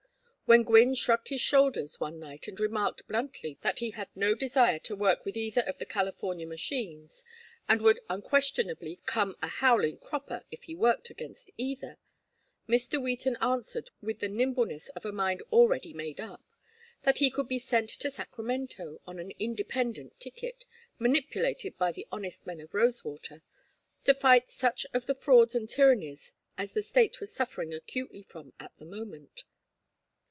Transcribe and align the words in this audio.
When 0.51 0.63
Gwynne 0.63 0.95
shrugged 0.95 1.29
his 1.29 1.39
shoulders 1.39 2.01
one 2.01 2.19
night 2.19 2.45
and 2.49 2.59
remarked 2.59 3.07
bluntly 3.07 3.57
that 3.61 3.79
he 3.79 3.91
had 3.91 4.09
no 4.13 4.35
desire 4.35 4.79
to 4.79 4.97
work 4.97 5.23
with 5.23 5.37
either 5.37 5.61
of 5.61 5.77
the 5.77 5.85
California 5.85 6.45
machines, 6.45 7.23
and 7.69 7.81
would 7.81 8.01
unquestionably 8.09 8.99
come 9.05 9.37
a 9.41 9.47
howling 9.47 9.99
cropper 9.99 10.43
if 10.51 10.63
he 10.63 10.75
worked 10.75 11.09
against 11.09 11.51
either, 11.55 11.97
Mr. 12.67 13.01
Wheaton 13.01 13.37
answered 13.39 13.91
with 14.01 14.19
the 14.19 14.27
nimbleness 14.27 14.89
of 14.89 15.05
a 15.05 15.13
mind 15.13 15.41
already 15.53 15.93
made 15.93 16.19
up, 16.19 16.43
that 17.03 17.19
he 17.19 17.31
could 17.31 17.47
be 17.47 17.57
sent 17.57 17.87
to 17.87 18.09
Sacramento 18.09 18.99
on 19.07 19.19
an 19.19 19.31
independent 19.39 20.19
ticket 20.19 20.65
manipulated 20.99 21.77
by 21.77 21.93
the 21.93 22.05
honest 22.11 22.45
men 22.45 22.59
of 22.59 22.73
Rosewater 22.73 23.41
to 24.03 24.13
fight 24.13 24.49
such 24.49 24.85
of 24.93 25.05
the 25.05 25.15
frauds 25.15 25.55
and 25.55 25.69
tyrannies 25.69 26.33
as 26.57 26.73
the 26.73 26.81
State 26.83 27.21
was 27.21 27.33
suffering 27.33 27.73
acutely 27.73 28.23
from 28.23 28.51
at 28.59 28.77
the 28.79 28.85
moment. 28.85 29.45